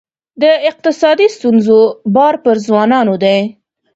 د 0.41 0.43
اقتصادي 0.69 1.27
ستونزو 1.35 1.79
بار 2.15 2.35
پر 2.43 2.55
ځوانانو 2.65 3.15
دی. 3.23 3.39